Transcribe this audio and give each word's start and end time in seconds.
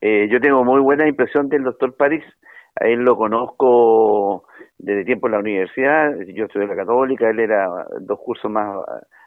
eh, 0.00 0.28
yo 0.30 0.40
tengo 0.40 0.64
muy 0.64 0.80
buena 0.80 1.06
impresión 1.08 1.48
del 1.48 1.62
doctor 1.62 1.96
París. 1.96 2.24
A 2.80 2.86
él 2.86 3.00
lo 3.00 3.16
conozco 3.16 4.44
desde 4.78 5.04
tiempo 5.04 5.26
en 5.26 5.32
la 5.32 5.40
universidad. 5.40 6.12
Yo 6.34 6.44
estudié 6.44 6.66
la 6.66 6.76
Católica, 6.76 7.28
él 7.28 7.40
era 7.40 7.68
dos 8.00 8.18
cursos 8.20 8.50
más 8.50 8.76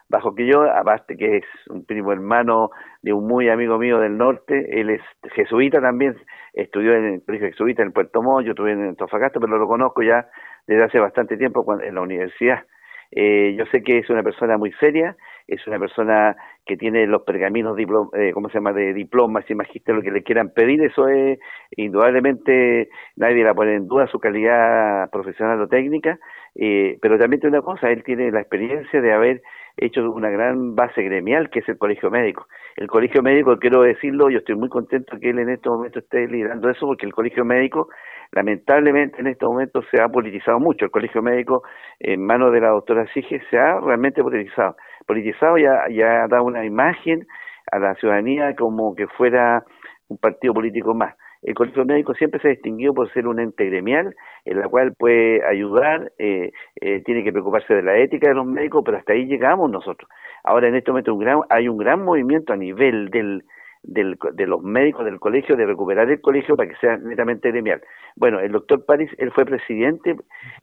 bajo 0.08 0.34
que 0.34 0.46
yo, 0.46 0.62
aparte 0.62 1.16
que 1.16 1.38
es 1.38 1.44
un 1.68 1.84
primo 1.84 2.12
hermano 2.12 2.70
de 3.02 3.12
un 3.12 3.26
muy 3.26 3.48
amigo 3.48 3.78
mío 3.78 3.98
del 3.98 4.16
norte. 4.16 4.80
Él 4.80 4.90
es 4.90 5.02
jesuita 5.34 5.80
también, 5.80 6.16
estudió 6.52 6.94
en 6.94 7.04
el 7.14 7.24
colegio 7.24 7.48
jesuita 7.48 7.82
en 7.82 7.92
Puerto 7.92 8.22
Montt, 8.22 8.46
yo 8.46 8.52
estuve 8.52 8.72
en 8.72 8.82
Antofagasta, 8.82 9.40
pero 9.40 9.58
lo 9.58 9.66
conozco 9.66 10.02
ya 10.02 10.28
desde 10.66 10.84
hace 10.84 10.98
bastante 10.98 11.36
tiempo 11.36 11.64
en 11.80 11.94
la 11.94 12.00
universidad. 12.00 12.64
Eh, 13.10 13.54
yo 13.56 13.64
sé 13.66 13.82
que 13.82 13.98
es 13.98 14.10
una 14.10 14.22
persona 14.22 14.58
muy 14.58 14.72
seria, 14.72 15.16
es 15.46 15.66
una 15.66 15.78
persona 15.78 16.36
que 16.64 16.76
tiene 16.76 17.06
los 17.06 17.22
pergaminos, 17.22 17.76
eh, 17.78 18.32
¿cómo 18.32 18.48
se 18.48 18.54
llama?, 18.54 18.72
de 18.72 18.94
diplomas 18.94 19.44
y 19.50 19.54
magisterio, 19.54 19.96
lo 19.96 20.02
que 20.02 20.10
le 20.10 20.22
quieran 20.22 20.50
pedir, 20.50 20.82
eso 20.82 21.08
es, 21.08 21.38
indudablemente, 21.76 22.88
nadie 23.16 23.44
la 23.44 23.54
pone 23.54 23.74
en 23.74 23.86
duda 23.86 24.06
su 24.06 24.18
calidad 24.18 25.10
profesional 25.10 25.60
o 25.60 25.68
técnica, 25.68 26.18
eh, 26.54 26.98
pero 27.02 27.18
también 27.18 27.40
tiene 27.40 27.58
una 27.58 27.64
cosa, 27.64 27.90
él 27.90 28.02
tiene 28.04 28.30
la 28.30 28.40
experiencia 28.40 29.00
de 29.00 29.12
haber 29.12 29.42
hecho 29.76 30.08
una 30.10 30.30
gran 30.30 30.74
base 30.74 31.02
gremial 31.02 31.50
que 31.50 31.58
es 31.58 31.68
el 31.68 31.78
colegio 31.78 32.10
médico. 32.10 32.46
El 32.76 32.86
colegio 32.86 33.22
médico, 33.22 33.56
quiero 33.58 33.82
decirlo, 33.82 34.30
yo 34.30 34.38
estoy 34.38 34.54
muy 34.54 34.68
contento 34.68 35.18
que 35.18 35.30
él 35.30 35.38
en 35.40 35.50
estos 35.50 35.76
momentos 35.76 36.04
esté 36.04 36.28
liderando 36.28 36.70
eso 36.70 36.86
porque 36.86 37.06
el 37.06 37.12
colegio 37.12 37.44
médico 37.44 37.88
lamentablemente 38.32 39.20
en 39.20 39.28
estos 39.28 39.48
momentos 39.48 39.84
se 39.90 40.00
ha 40.00 40.08
politizado 40.08 40.58
mucho. 40.58 40.84
El 40.84 40.90
colegio 40.90 41.22
médico 41.22 41.62
en 42.00 42.24
manos 42.24 42.52
de 42.52 42.60
la 42.60 42.70
doctora 42.70 43.06
Sige 43.12 43.40
se 43.50 43.58
ha 43.58 43.80
realmente 43.80 44.22
politizado. 44.22 44.76
Politizado 45.06 45.58
ya, 45.58 45.88
ya 45.90 46.24
ha 46.24 46.28
dado 46.28 46.44
una 46.44 46.64
imagen 46.64 47.26
a 47.70 47.78
la 47.78 47.94
ciudadanía 47.96 48.54
como 48.56 48.94
que 48.94 49.06
fuera 49.06 49.64
un 50.08 50.18
partido 50.18 50.54
político 50.54 50.94
más. 50.94 51.14
El 51.42 51.54
colegio 51.54 51.84
médico 51.84 52.14
siempre 52.14 52.40
se 52.40 52.48
ha 52.48 52.50
distinguido 52.52 52.94
por 52.94 53.12
ser 53.12 53.26
un 53.26 53.38
ente 53.38 53.66
gremial 53.66 54.14
en 54.46 54.60
la 54.60 54.68
cual 54.68 54.94
puede 54.98 55.46
ayudar, 55.46 56.10
eh, 56.18 56.52
eh, 56.80 57.02
tiene 57.04 57.22
que 57.22 57.32
preocuparse 57.32 57.74
de 57.74 57.82
la 57.82 57.98
ética 57.98 58.28
de 58.28 58.34
los 58.34 58.46
médicos, 58.46 58.82
pero 58.84 58.96
hasta 58.96 59.12
ahí 59.12 59.26
llegamos 59.26 59.70
nosotros. 59.70 60.08
Ahora 60.42 60.68
en 60.68 60.74
este 60.74 60.90
momento 60.90 61.12
un 61.12 61.20
gran, 61.20 61.40
hay 61.50 61.68
un 61.68 61.76
gran 61.76 62.02
movimiento 62.02 62.54
a 62.54 62.56
nivel 62.56 63.10
del, 63.10 63.44
del, 63.84 64.18
de 64.32 64.46
los 64.46 64.62
médicos 64.62 65.04
del 65.04 65.20
colegio 65.20 65.56
de 65.56 65.66
recuperar 65.66 66.10
el 66.10 66.20
colegio 66.20 66.56
para 66.56 66.68
que 66.68 66.76
sea 66.76 66.96
netamente 66.96 67.50
gremial. 67.50 67.82
Bueno, 68.16 68.40
el 68.40 68.52
doctor 68.52 68.84
París, 68.84 69.10
él 69.18 69.30
fue 69.32 69.44
presidente 69.44 70.16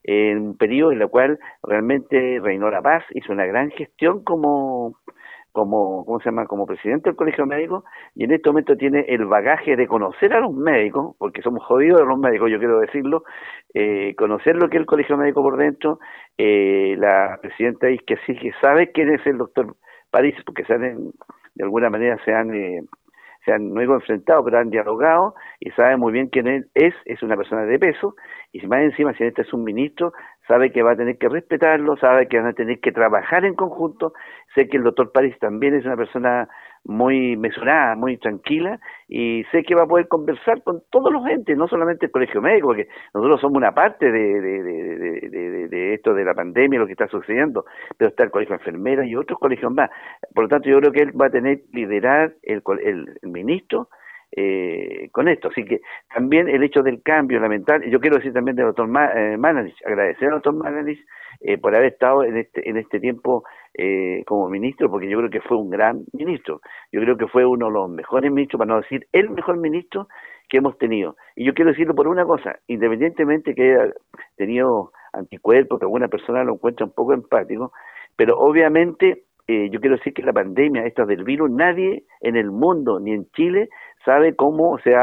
en 0.03 0.39
un 0.39 0.57
periodo 0.57 0.91
en 0.91 1.01
el 1.01 1.09
cual 1.09 1.39
realmente 1.63 2.39
reinó 2.41 2.69
la 2.69 2.81
paz, 2.81 3.03
hizo 3.13 3.31
una 3.31 3.45
gran 3.45 3.69
gestión 3.71 4.23
como 4.23 4.95
como, 5.51 6.05
¿cómo 6.05 6.19
se 6.19 6.25
llama?, 6.25 6.45
como 6.45 6.65
presidente 6.65 7.09
del 7.09 7.17
Colegio 7.17 7.45
Médico 7.45 7.83
y 8.15 8.23
en 8.23 8.31
este 8.31 8.49
momento 8.49 8.75
tiene 8.77 9.01
el 9.09 9.25
bagaje 9.25 9.75
de 9.75 9.87
conocer 9.87 10.33
a 10.33 10.39
los 10.39 10.53
médicos, 10.53 11.15
porque 11.17 11.41
somos 11.41 11.63
jodidos 11.65 11.99
de 11.99 12.05
los 12.05 12.17
médicos, 12.17 12.49
yo 12.49 12.57
quiero 12.57 12.79
decirlo, 12.79 13.23
eh, 13.73 14.15
conocer 14.17 14.55
lo 14.55 14.69
que 14.69 14.77
es 14.77 14.81
el 14.81 14.85
Colegio 14.85 15.17
Médico 15.17 15.41
por 15.41 15.57
dentro, 15.57 15.99
eh, 16.37 16.95
la 16.97 17.37
presidenta 17.41 17.87
dice 17.87 18.03
que 18.05 18.17
sí, 18.25 18.35
que 18.35 18.51
sabe 18.61 18.91
quién 18.91 19.13
es 19.13 19.25
el 19.27 19.37
doctor 19.37 19.75
París, 20.09 20.35
porque 20.45 20.63
se 20.65 20.77
de 20.77 21.63
alguna 21.63 21.89
manera 21.89 22.17
se 22.23 22.33
han, 22.33 22.53
eh, 22.53 22.81
se 23.45 23.51
han, 23.51 23.73
no 23.73 23.81
digo 23.81 23.95
enfrentado, 23.95 24.43
pero 24.43 24.59
han 24.59 24.69
dialogado 24.69 25.35
y 25.59 25.71
sabe 25.71 25.97
muy 25.97 26.11
bien 26.13 26.27
quién 26.27 26.47
es, 26.73 26.93
es 27.05 27.23
una 27.23 27.35
persona 27.35 27.63
de 27.63 27.79
peso, 27.79 28.15
y 28.53 28.65
más 28.67 28.81
encima, 28.81 29.13
si 29.13 29.23
este 29.23 29.43
es 29.43 29.53
un 29.53 29.63
ministro, 29.63 30.11
sabe 30.47 30.71
que 30.71 30.83
va 30.83 30.91
a 30.91 30.95
tener 30.95 31.17
que 31.17 31.29
respetarlo, 31.29 31.95
sabe 31.97 32.27
que 32.27 32.37
van 32.37 32.47
a 32.47 32.53
tener 32.53 32.79
que 32.81 32.91
trabajar 32.91 33.45
en 33.45 33.55
conjunto. 33.55 34.13
Sé 34.53 34.67
que 34.67 34.77
el 34.77 34.83
doctor 34.83 35.11
París 35.13 35.37
también 35.39 35.73
es 35.75 35.85
una 35.85 35.95
persona 35.95 36.49
muy 36.83 37.37
mesurada, 37.37 37.95
muy 37.95 38.17
tranquila, 38.17 38.79
y 39.07 39.43
sé 39.51 39.63
que 39.63 39.75
va 39.75 39.83
a 39.83 39.87
poder 39.87 40.07
conversar 40.07 40.63
con 40.63 40.81
todos 40.89 41.11
los 41.11 41.25
entes, 41.27 41.57
no 41.57 41.67
solamente 41.67 42.07
el 42.07 42.11
colegio 42.11 42.41
médico, 42.41 42.67
porque 42.67 42.87
nosotros 43.13 43.41
somos 43.41 43.57
una 43.57 43.73
parte 43.73 44.11
de, 44.11 44.41
de, 44.41 45.67
de, 45.69 45.93
esto 45.93 46.13
de 46.13 46.25
la 46.25 46.33
pandemia, 46.33 46.79
lo 46.79 46.85
que 46.85 46.93
está 46.93 47.07
sucediendo, 47.07 47.65
pero 47.97 48.09
está 48.09 48.23
el 48.23 48.31
colegio 48.31 48.55
de 48.55 48.61
enfermeras 48.61 49.05
y 49.07 49.15
otros 49.15 49.37
colegios 49.39 49.71
más. 49.71 49.89
Por 50.33 50.45
lo 50.45 50.49
tanto, 50.49 50.69
yo 50.69 50.79
creo 50.79 50.91
que 50.91 51.01
él 51.01 51.19
va 51.19 51.27
a 51.27 51.31
tener 51.31 51.61
liderar 51.71 52.33
el, 52.43 52.63
el, 52.83 53.19
el 53.21 53.29
ministro 53.29 53.89
eh, 54.31 55.09
con 55.11 55.27
esto. 55.27 55.49
Así 55.49 55.65
que 55.65 55.81
también 56.13 56.47
el 56.47 56.63
hecho 56.63 56.81
del 56.83 57.01
cambio 57.01 57.39
lamentable, 57.39 57.89
yo 57.89 57.99
quiero 57.99 58.17
decir 58.17 58.33
también 58.33 58.55
del 58.55 58.67
doctor 58.67 58.87
eh, 59.15 59.37
Mananich, 59.37 59.75
agradecer 59.85 60.27
al 60.27 60.35
doctor 60.35 60.53
Mananich 60.53 60.99
eh, 61.41 61.57
por 61.57 61.75
haber 61.75 61.93
estado 61.93 62.23
en 62.23 62.37
este, 62.37 62.69
en 62.69 62.77
este 62.77 62.99
tiempo 62.99 63.43
eh, 63.73 64.23
como 64.25 64.49
ministro, 64.49 64.89
porque 64.89 65.09
yo 65.09 65.17
creo 65.17 65.29
que 65.29 65.41
fue 65.41 65.57
un 65.57 65.69
gran 65.69 66.03
ministro. 66.13 66.61
Yo 66.91 67.01
creo 67.01 67.17
que 67.17 67.27
fue 67.27 67.45
uno 67.45 67.67
de 67.67 67.73
los 67.73 67.89
mejores 67.89 68.31
ministros, 68.31 68.59
para 68.59 68.73
no 68.73 68.81
decir 68.81 69.07
el 69.11 69.29
mejor 69.29 69.57
ministro 69.57 70.07
que 70.49 70.57
hemos 70.57 70.77
tenido. 70.77 71.15
Y 71.35 71.45
yo 71.45 71.53
quiero 71.53 71.71
decirlo 71.71 71.95
por 71.95 72.07
una 72.07 72.25
cosa, 72.25 72.59
independientemente 72.67 73.55
que 73.55 73.73
haya 73.73 73.93
tenido 74.35 74.91
anticuerpos, 75.13 75.79
que 75.79 75.85
alguna 75.85 76.09
persona 76.09 76.43
lo 76.43 76.53
encuentra 76.53 76.85
un 76.85 76.93
poco 76.93 77.13
empático, 77.13 77.71
pero 78.15 78.37
obviamente 78.37 79.23
eh, 79.47 79.69
yo 79.71 79.79
quiero 79.79 79.97
decir 79.97 80.13
que 80.13 80.23
la 80.23 80.33
pandemia, 80.33 80.85
esta 80.85 81.05
del 81.05 81.23
virus, 81.23 81.49
nadie 81.51 82.03
en 82.21 82.35
el 82.35 82.51
mundo, 82.51 82.99
ni 82.99 83.11
en 83.11 83.25
Chile, 83.31 83.69
sabe 84.05 84.35
cómo 84.35 84.77
se, 84.79 84.93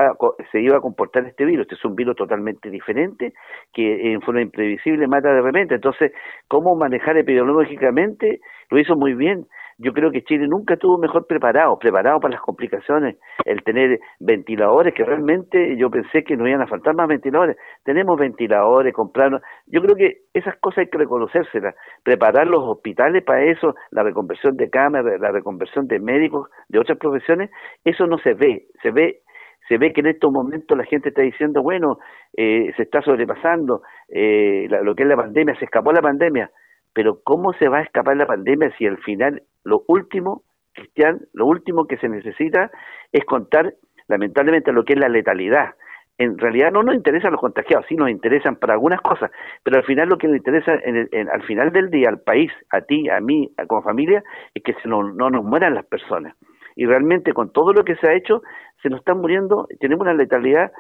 se 0.51 0.61
iba 0.61 0.77
a 0.77 0.81
comportar 0.81 1.25
este 1.27 1.45
virus. 1.45 1.63
Este 1.63 1.75
es 1.75 1.85
un 1.85 1.95
virus 1.95 2.17
totalmente 2.17 2.71
diferente, 2.71 3.33
que 3.73 4.13
en 4.13 4.21
forma 4.23 4.43
imprevisible 4.43 5.07
mata 5.07 5.33
de 5.33 5.43
repente. 5.43 5.75
Entonces, 5.77 6.13
cómo 6.49 6.75
manejar 6.77 7.17
epidemiológicamente, 7.17 8.41
lo 8.71 8.79
hizo 8.79 8.97
muy 8.97 9.15
bien 9.15 9.47
yo 9.79 9.93
creo 9.93 10.11
que 10.11 10.23
Chile 10.25 10.47
nunca 10.49 10.75
estuvo 10.75 10.99
mejor 10.99 11.27
preparado, 11.27 11.79
preparado 11.79 12.19
para 12.19 12.35
las 12.35 12.43
complicaciones, 12.43 13.17
el 13.45 13.63
tener 13.63 14.01
ventiladores, 14.19 14.93
que 14.93 15.05
realmente 15.05 15.77
yo 15.77 15.89
pensé 15.89 16.25
que 16.25 16.37
no 16.37 16.49
iban 16.49 16.63
a 16.63 16.67
faltar 16.67 16.95
más 16.97 17.07
ventiladores. 17.07 17.57
Tenemos 17.85 18.19
ventiladores, 18.19 18.93
comprarnos. 18.93 19.41
Yo 19.67 19.81
creo 19.81 19.95
que 19.95 20.23
esas 20.35 20.57
cosas 20.59 20.79
hay 20.79 20.89
que 20.89 20.99
reconocérselas, 20.99 21.77
preparar 22.03 22.49
los 22.49 22.65
hospitales 22.65 23.23
para 23.25 23.45
eso, 23.45 23.77
la 23.93 24.03
reconversión 24.03 24.57
de 24.57 24.69
cámaras, 24.69 25.21
la 25.21 25.31
reconversión 25.31 25.87
de 25.87 26.01
médicos, 26.01 26.51
de 26.69 26.81
otras 26.81 26.99
profesiones, 26.99 27.51
eso 27.85 28.07
no 28.07 28.19
se 28.19 28.35
ve, 28.35 28.67
se 28.83 28.91
ve 28.91 29.21
se 29.69 29.77
ve 29.77 29.93
que 29.93 30.01
en 30.01 30.07
estos 30.07 30.33
momentos 30.33 30.77
la 30.77 30.85
gente 30.85 31.11
está 31.11 31.21
diciendo, 31.21 31.63
bueno, 31.63 31.99
eh, 32.35 32.73
se 32.75 32.85
está 32.85 33.03
sobrepasando 33.03 33.83
eh, 34.09 34.67
lo 34.83 34.95
que 34.95 35.03
es 35.03 35.09
la 35.09 35.17
pandemia, 35.17 35.55
se 35.57 35.67
escapó 35.67 35.93
la 35.93 36.01
pandemia, 36.01 36.51
pero 36.95 37.21
¿cómo 37.23 37.53
se 37.53 37.69
va 37.69 37.79
a 37.79 37.83
escapar 37.83 38.17
la 38.17 38.27
pandemia 38.27 38.75
si 38.79 38.87
al 38.87 38.99
final 38.99 39.43
lo 39.69 39.85
último, 39.87 40.43
Cristian, 40.73 41.21
lo 41.35 41.47
último 41.47 41.87
que 41.87 41.99
se 41.99 42.09
necesita 42.09 42.71
es 43.13 43.25
contar, 43.25 43.75
lamentablemente, 44.09 44.73
lo 44.73 44.85
que 44.85 44.95
es 44.95 44.99
la 44.99 45.09
letalidad. 45.09 45.75
En 46.17 46.37
realidad 46.37 46.73
no 46.73 46.83
nos 46.83 46.97
interesan 46.97 47.31
los 47.31 47.41
contagiados, 47.41 47.87
sí 47.89 47.95
nos 47.95 48.11
interesan 48.11 48.57
para 48.57 48.73
algunas 48.73 49.01
cosas, 49.01 49.31
pero 49.63 49.77
al 49.77 49.85
final 49.85 50.09
lo 50.09 50.19
que 50.19 50.27
nos 50.27 50.37
interesa 50.37 50.73
en 50.83 51.29
al 51.29 51.43
final 51.45 51.71
del 51.71 51.91
día 51.91 52.09
al 52.09 52.21
país, 52.23 52.51
a 52.71 52.81
ti, 52.81 53.09
a 53.09 53.21
mí, 53.21 53.53
a, 53.57 53.67
como 53.67 53.83
familia, 53.83 54.25
es 54.53 54.63
que 54.65 54.73
se 54.83 54.89
no, 54.89 55.13
no 55.13 55.31
nos 55.31 55.45
mueran 55.45 55.75
las 55.75 55.87
personas. 55.87 56.35
Y 56.75 56.87
realmente 56.87 57.33
con 57.33 57.53
todo 57.53 57.73
lo 57.73 57.85
que 57.85 57.95
se 57.97 58.09
ha 58.09 58.15
hecho, 58.15 58.43
se 58.83 58.89
nos 58.89 59.01
están 59.01 59.19
muriendo, 59.19 59.69
tenemos 59.79 60.03
una 60.03 60.15
letalidad 60.15 60.73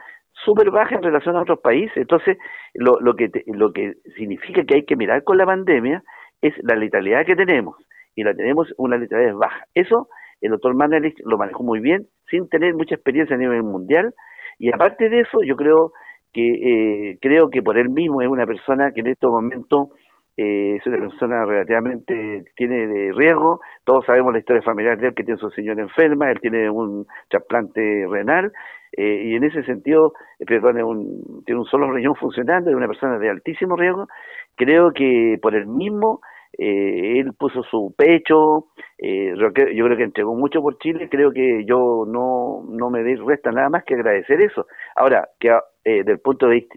súper 0.44 0.70
baja 0.70 0.96
en 0.96 1.02
relación 1.02 1.36
a 1.36 1.42
otros 1.42 1.60
países. 1.60 1.96
Entonces, 1.96 2.36
lo, 2.74 2.98
lo, 3.00 3.14
que 3.14 3.30
lo 3.46 3.72
que 3.72 3.94
significa 4.16 4.64
que 4.64 4.76
hay 4.76 4.84
que 4.84 4.96
mirar 4.96 5.22
con 5.22 5.38
la 5.38 5.46
pandemia 5.46 6.02
es 6.40 6.54
la 6.62 6.74
letalidad 6.74 7.26
que 7.26 7.36
tenemos 7.36 7.76
y 8.18 8.24
la 8.24 8.34
tenemos 8.34 8.66
una 8.78 8.98
letalidad 8.98 9.36
baja. 9.36 9.64
Eso 9.74 10.08
el 10.40 10.50
doctor 10.50 10.74
Manelich 10.74 11.16
lo 11.24 11.38
manejó 11.38 11.62
muy 11.62 11.78
bien, 11.78 12.06
sin 12.28 12.48
tener 12.48 12.74
mucha 12.74 12.96
experiencia 12.96 13.36
a 13.36 13.38
nivel 13.38 13.62
mundial, 13.62 14.12
y 14.58 14.72
aparte 14.72 15.08
de 15.08 15.20
eso, 15.20 15.38
yo 15.44 15.54
creo 15.54 15.92
que 16.32 17.10
eh, 17.12 17.18
creo 17.20 17.48
que 17.48 17.62
por 17.62 17.78
él 17.78 17.90
mismo 17.90 18.20
es 18.20 18.28
una 18.28 18.44
persona 18.44 18.90
que 18.92 19.02
en 19.02 19.06
estos 19.06 19.30
momentos 19.30 19.90
eh, 20.36 20.76
es 20.76 20.86
una 20.86 20.98
persona 20.98 21.44
relativamente 21.44 22.44
tiene 22.56 22.88
de 22.88 23.12
riesgo, 23.12 23.60
todos 23.84 24.04
sabemos 24.04 24.32
la 24.32 24.40
historia 24.40 24.62
familiar 24.62 24.98
de 24.98 25.08
él, 25.08 25.14
que 25.14 25.22
tiene 25.22 25.38
su 25.38 25.50
señora 25.50 25.80
enferma, 25.80 26.30
él 26.32 26.40
tiene 26.40 26.68
un 26.68 27.06
trasplante 27.28 28.04
renal, 28.10 28.50
eh, 28.96 29.22
y 29.26 29.36
en 29.36 29.44
ese 29.44 29.62
sentido, 29.62 30.12
perdón, 30.44 30.82
un, 30.82 31.44
tiene 31.44 31.60
un 31.60 31.66
solo 31.66 31.92
riñón 31.92 32.16
funcionando, 32.16 32.70
es 32.70 32.76
una 32.76 32.88
persona 32.88 33.16
de 33.18 33.30
altísimo 33.30 33.76
riesgo, 33.76 34.08
creo 34.56 34.90
que 34.92 35.38
por 35.40 35.54
él 35.54 35.68
mismo 35.68 36.20
eh, 36.58 37.20
él 37.20 37.34
puso 37.38 37.62
su 37.62 37.94
pecho, 37.96 38.66
eh, 38.98 39.32
yo 39.36 39.52
creo 39.52 39.96
que 39.96 40.02
entregó 40.02 40.34
mucho 40.34 40.60
por 40.60 40.76
Chile, 40.78 41.08
creo 41.08 41.30
que 41.32 41.64
yo 41.64 42.04
no, 42.04 42.64
no 42.68 42.90
me 42.90 43.02
resta 43.02 43.52
nada 43.52 43.68
más 43.68 43.84
que 43.84 43.94
agradecer 43.94 44.40
eso. 44.42 44.66
Ahora, 44.96 45.28
que 45.38 45.56
eh, 45.84 46.02
del 46.02 46.18
punto 46.18 46.48
de 46.48 46.54
vista, 46.56 46.76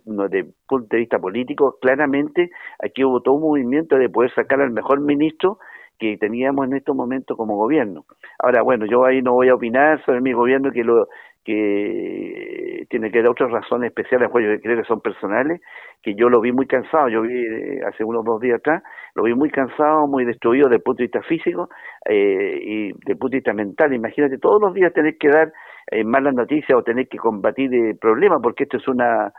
punto 0.67 0.87
de 0.95 0.99
vista 0.99 1.17
político, 1.17 1.77
claramente 1.81 2.51
aquí 2.77 3.03
hubo 3.03 3.21
todo 3.21 3.35
un 3.35 3.41
movimiento 3.41 3.97
de 3.97 4.07
poder 4.07 4.31
sacar 4.35 4.61
al 4.61 4.69
mejor 4.71 4.99
ministro 5.01 5.57
que 5.97 6.17
teníamos 6.17 6.65
en 6.67 6.75
estos 6.75 6.95
momentos 6.95 7.35
como 7.35 7.57
gobierno. 7.57 8.05
Ahora, 8.39 8.61
bueno, 8.61 8.85
yo 8.85 9.05
ahí 9.05 9.21
no 9.21 9.33
voy 9.33 9.49
a 9.49 9.55
opinar 9.55 10.03
sobre 10.05 10.21
mi 10.21 10.33
gobierno 10.33 10.71
que 10.71 10.83
lo 10.83 11.07
que 11.43 12.85
tiene 12.89 13.11
que 13.11 13.21
dar 13.21 13.31
otras 13.31 13.51
razones 13.51 13.89
especiales, 13.89 14.29
pues 14.31 14.45
yo 14.45 14.61
creo 14.61 14.77
que 14.77 14.87
son 14.87 15.01
personales, 15.01 15.61
que 16.01 16.13
yo 16.15 16.29
lo 16.29 16.41
vi 16.41 16.51
muy 16.51 16.67
cansado, 16.67 17.09
yo 17.09 17.21
vi 17.21 17.33
eh, 17.33 17.81
hace 17.87 18.03
unos 18.03 18.23
dos 18.23 18.39
días 18.39 18.59
atrás, 18.59 18.83
lo 19.15 19.23
vi 19.23 19.33
muy 19.33 19.49
cansado, 19.49 20.07
muy 20.07 20.25
destruido 20.25 20.67
desde 20.67 20.77
el 20.77 20.83
punto 20.83 20.99
de 20.99 21.05
vista 21.05 21.21
físico 21.23 21.69
eh, 22.05 22.59
y 22.61 22.87
desde 22.93 23.13
el 23.13 23.17
punto 23.17 23.31
de 23.31 23.37
vista 23.37 23.53
mental. 23.53 23.93
Imagínate 23.93 24.37
todos 24.37 24.61
los 24.61 24.73
días 24.73 24.93
tener 24.93 25.17
que 25.17 25.29
dar 25.29 25.51
eh, 25.89 26.03
malas 26.03 26.33
noticias 26.33 26.77
o 26.77 26.83
tener 26.83 27.07
que 27.07 27.17
combatir 27.17 27.73
eh, 27.73 27.95
problemas, 27.99 28.39
porque 28.41 28.63
esto 28.63 28.77
es 28.77 28.87
una 28.87 29.33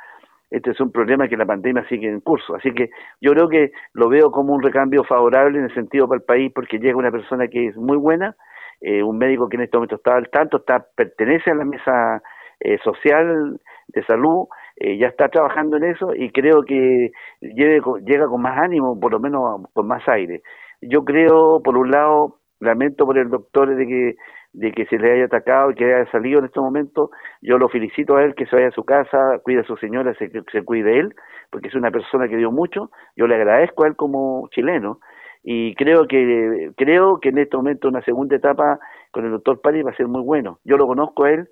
este 0.50 0.72
es 0.72 0.80
un 0.80 0.92
problema 0.92 1.28
que 1.28 1.36
la 1.38 1.46
pandemia 1.46 1.82
sigue 1.88 2.08
en 2.08 2.20
curso. 2.20 2.54
Así 2.54 2.72
que 2.72 2.90
yo 3.22 3.32
creo 3.32 3.48
que 3.48 3.72
lo 3.94 4.10
veo 4.10 4.30
como 4.30 4.52
un 4.52 4.62
recambio 4.62 5.02
favorable 5.02 5.58
en 5.58 5.64
el 5.64 5.74
sentido 5.74 6.06
para 6.06 6.18
el 6.18 6.24
país, 6.24 6.52
porque 6.54 6.78
llega 6.78 6.98
una 6.98 7.10
persona 7.10 7.48
que 7.48 7.68
es 7.68 7.76
muy 7.76 7.96
buena, 7.96 8.36
eh, 8.82 9.02
un 9.02 9.16
médico 9.16 9.48
que 9.48 9.56
en 9.56 9.62
este 9.62 9.76
momento 9.76 9.96
está 9.96 10.16
al 10.16 10.28
tanto, 10.28 10.58
está 10.58 10.84
pertenece 10.96 11.50
a 11.50 11.54
la 11.54 11.64
mesa 11.64 12.22
eh, 12.60 12.78
social 12.82 13.60
de 13.88 14.04
salud, 14.04 14.46
eh, 14.76 14.98
ya 14.98 15.06
está 15.08 15.28
trabajando 15.28 15.76
en 15.76 15.84
eso 15.84 16.14
y 16.14 16.30
creo 16.30 16.62
que 16.64 17.10
llega 17.40 18.26
con 18.26 18.42
más 18.42 18.58
ánimo, 18.58 18.98
por 18.98 19.12
lo 19.12 19.20
menos 19.20 19.62
con 19.72 19.86
más 19.86 20.06
aire. 20.08 20.42
Yo 20.80 21.04
creo, 21.04 21.62
por 21.62 21.76
un 21.76 21.90
lado, 21.90 22.38
lamento 22.58 23.06
por 23.06 23.18
el 23.18 23.30
doctor 23.30 23.74
de 23.74 23.86
que 23.86 24.14
de 24.52 24.70
que 24.72 24.84
se 24.86 24.98
le 24.98 25.12
haya 25.12 25.24
atacado 25.24 25.70
y 25.70 25.74
que 25.74 25.84
haya 25.84 26.10
salido 26.10 26.38
en 26.38 26.44
este 26.44 26.60
momento, 26.60 27.10
yo 27.40 27.56
lo 27.56 27.68
felicito 27.68 28.16
a 28.16 28.22
él 28.22 28.34
que 28.34 28.46
se 28.46 28.56
vaya 28.56 28.68
a 28.68 28.72
su 28.72 28.84
casa, 28.84 29.38
cuide 29.42 29.60
a 29.60 29.64
su 29.64 29.76
señora, 29.76 30.12
se, 30.14 30.30
se 30.30 30.62
cuide 30.62 30.98
él, 30.98 31.14
porque 31.50 31.68
es 31.68 31.74
una 31.74 31.90
persona 31.90 32.28
que 32.28 32.36
dio 32.36 32.50
mucho, 32.50 32.90
yo 33.16 33.26
le 33.26 33.36
agradezco 33.36 33.84
a 33.84 33.88
él 33.88 33.96
como 33.96 34.48
chileno, 34.50 35.00
y 35.42 35.74
creo 35.74 36.06
que 36.06 36.70
creo 36.76 37.18
que 37.18 37.30
en 37.30 37.38
este 37.38 37.56
momento 37.56 37.88
una 37.88 38.02
segunda 38.02 38.36
etapa 38.36 38.78
con 39.10 39.24
el 39.24 39.32
doctor 39.32 39.60
Pari 39.60 39.82
va 39.82 39.90
a 39.90 39.96
ser 39.96 40.06
muy 40.06 40.22
bueno. 40.22 40.60
Yo 40.64 40.76
lo 40.76 40.86
conozco 40.86 41.24
a 41.24 41.32
él, 41.32 41.48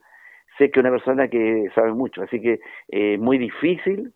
sé 0.58 0.70
que 0.70 0.80
es 0.80 0.84
una 0.84 0.90
persona 0.90 1.28
que 1.28 1.68
sabe 1.74 1.92
mucho, 1.92 2.22
así 2.22 2.40
que 2.40 2.54
es 2.54 2.60
eh, 2.88 3.18
muy 3.18 3.38
difícil 3.38 4.12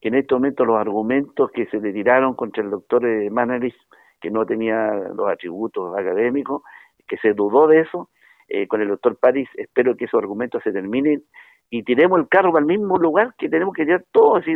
que 0.00 0.08
en 0.08 0.14
este 0.14 0.34
momento 0.34 0.64
los 0.64 0.76
argumentos 0.76 1.50
que 1.50 1.66
se 1.66 1.80
le 1.80 1.92
tiraron 1.92 2.34
contra 2.34 2.62
el 2.62 2.70
doctor 2.70 3.04
eh, 3.06 3.30
Manalis, 3.30 3.74
que 4.20 4.30
no 4.30 4.46
tenía 4.46 4.92
los 5.14 5.28
atributos 5.28 5.96
académicos, 5.96 6.62
que 7.08 7.16
se 7.18 7.32
dudó 7.32 7.66
de 7.66 7.80
eso, 7.80 8.10
eh, 8.48 8.68
con 8.68 8.80
el 8.80 8.88
doctor 8.88 9.18
París, 9.18 9.48
espero 9.56 9.96
que 9.96 10.04
esos 10.04 10.18
argumentos 10.18 10.62
se 10.62 10.72
terminen 10.72 11.24
y 11.68 11.82
tiremos 11.82 12.20
el 12.20 12.28
carro 12.28 12.56
al 12.56 12.64
mismo 12.64 12.96
lugar 12.96 13.34
que 13.38 13.48
tenemos 13.48 13.74
que 13.74 13.84
tirar 13.84 14.04
todo. 14.12 14.38
Es 14.38 14.46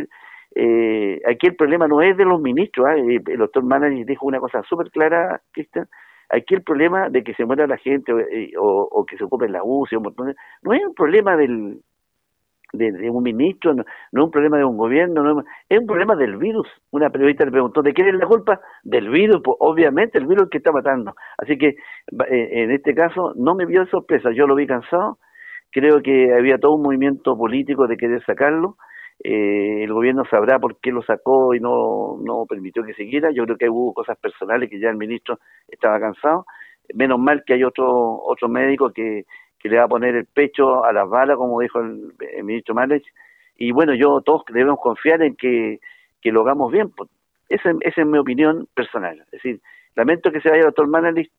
eh, 0.55 1.21
aquí 1.29 1.47
el 1.47 1.55
problema 1.55 1.87
no 1.87 2.01
es 2.01 2.17
de 2.17 2.25
los 2.25 2.41
ministros, 2.41 2.87
¿ah? 2.87 2.97
eh, 2.97 3.21
el 3.25 3.37
doctor 3.37 3.63
Manager 3.63 4.05
dijo 4.05 4.25
una 4.25 4.39
cosa 4.39 4.61
súper 4.63 4.89
clara, 4.91 5.41
Cristian, 5.51 5.87
aquí 6.29 6.55
el 6.55 6.63
problema 6.63 7.09
de 7.09 7.23
que 7.23 7.33
se 7.33 7.45
muera 7.45 7.67
la 7.67 7.77
gente 7.77 8.11
o, 8.57 9.05
que 9.05 9.17
se 9.17 9.23
ocupe 9.23 9.47
la 9.49 9.63
UCI, 9.63 9.97
no 10.63 10.73
es 10.73 10.85
un 10.85 10.93
problema 10.93 11.35
del, 11.37 11.79
de, 12.73 13.09
un 13.09 13.23
ministro, 13.23 13.73
no, 13.73 13.83
es 13.83 14.23
un 14.23 14.31
problema 14.31 14.57
de 14.57 14.65
un 14.65 14.77
gobierno, 14.77 15.43
es 15.69 15.79
un 15.79 15.85
problema 15.85 16.15
del 16.15 16.37
virus. 16.37 16.67
Una 16.91 17.09
periodista 17.09 17.45
le 17.45 17.51
preguntó, 17.51 17.81
¿de 17.81 17.93
quién 17.93 18.07
es 18.07 18.15
la 18.15 18.27
culpa? 18.27 18.59
Del 18.83 19.09
virus, 19.09 19.41
pues 19.43 19.57
obviamente 19.59 20.17
el 20.17 20.27
virus 20.27 20.49
que 20.49 20.57
está 20.57 20.71
matando. 20.71 21.13
Así 21.37 21.57
que 21.57 21.67
eh, 21.67 22.49
en 22.63 22.71
este 22.71 22.93
caso 22.93 23.33
no 23.35 23.55
me 23.55 23.65
vio 23.65 23.81
de 23.81 23.91
sorpresa, 23.91 24.31
yo 24.31 24.47
lo 24.47 24.55
vi 24.55 24.67
cansado, 24.67 25.17
creo 25.71 26.01
que 26.01 26.33
había 26.33 26.57
todo 26.57 26.75
un 26.75 26.83
movimiento 26.83 27.37
político 27.37 27.87
de 27.87 27.97
querer 27.97 28.23
sacarlo, 28.25 28.75
eh, 29.23 29.83
el 29.83 29.93
gobierno 29.93 30.23
sabrá 30.25 30.59
por 30.59 30.77
qué 30.77 30.91
lo 30.91 31.03
sacó 31.03 31.53
y 31.53 31.59
no, 31.59 32.17
no 32.23 32.45
permitió 32.47 32.83
que 32.83 32.93
siguiera, 32.93 33.31
yo 33.31 33.45
creo 33.45 33.57
que 33.57 33.69
hubo 33.69 33.93
cosas 33.93 34.17
personales 34.17 34.69
que 34.69 34.79
ya 34.79 34.89
el 34.89 34.97
ministro 34.97 35.39
estaba 35.67 35.99
cansado, 35.99 36.45
menos 36.93 37.19
mal 37.19 37.43
que 37.45 37.53
hay 37.53 37.63
otro, 37.63 38.21
otro 38.23 38.49
médico 38.49 38.91
que 38.91 39.25
que 39.61 39.69
le 39.69 39.77
va 39.77 39.83
a 39.83 39.87
poner 39.87 40.15
el 40.15 40.25
pecho 40.25 40.83
a 40.83 40.91
las 40.91 41.07
balas, 41.07 41.37
como 41.37 41.59
dijo 41.61 41.79
el, 41.79 42.13
ministro 42.43 42.73
Malech. 42.73 43.03
Y 43.57 43.71
bueno, 43.71 43.93
yo 43.93 44.21
todos 44.21 44.43
debemos 44.47 44.79
confiar 44.79 45.21
en 45.21 45.35
que, 45.35 45.79
lo 46.23 46.41
hagamos 46.41 46.71
bien. 46.71 46.89
Pues. 46.89 47.09
Esa, 47.47 47.71
esa, 47.81 48.01
es 48.01 48.07
mi 48.07 48.17
opinión 48.17 48.67
personal. 48.73 49.19
Es 49.25 49.31
decir, 49.31 49.61
lamento 49.95 50.31
que 50.31 50.41
se 50.41 50.49
vaya 50.49 50.61
el 50.61 50.67
doctor 50.67 50.87
Manelich, 50.87 51.31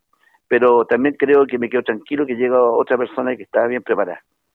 pero 0.46 0.84
también 0.84 1.16
creo 1.18 1.46
que 1.46 1.58
me 1.58 1.68
quedo 1.68 1.82
tranquilo 1.82 2.26
que 2.26 2.36
llega 2.36 2.62
otra 2.62 2.96
persona 2.96 3.36
que 3.36 3.42
está 3.42 3.66
bien 3.66 3.82
preparada. 3.82 4.22